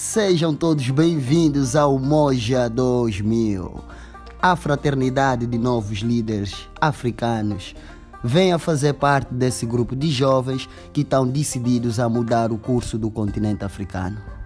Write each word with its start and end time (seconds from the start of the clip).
Sejam 0.00 0.54
todos 0.54 0.88
bem-vindos 0.90 1.74
ao 1.74 1.98
Moja 1.98 2.68
2000, 2.70 3.82
a 4.40 4.54
fraternidade 4.54 5.44
de 5.44 5.58
novos 5.58 5.98
líderes 5.98 6.68
africanos. 6.80 7.74
Venha 8.22 8.60
fazer 8.60 8.94
parte 8.94 9.34
desse 9.34 9.66
grupo 9.66 9.96
de 9.96 10.08
jovens 10.08 10.68
que 10.92 11.00
estão 11.00 11.26
decididos 11.26 11.98
a 11.98 12.08
mudar 12.08 12.52
o 12.52 12.58
curso 12.58 12.96
do 12.96 13.10
continente 13.10 13.64
africano. 13.64 14.37